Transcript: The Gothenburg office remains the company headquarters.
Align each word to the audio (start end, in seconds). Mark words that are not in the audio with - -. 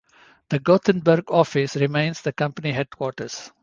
The 0.49 0.57
Gothenburg 0.57 1.29
office 1.29 1.75
remains 1.75 2.23
the 2.23 2.33
company 2.33 2.71
headquarters. 2.71 3.51